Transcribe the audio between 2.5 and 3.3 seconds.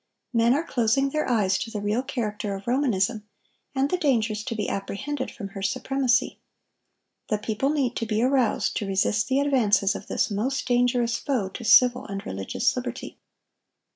of Romanism,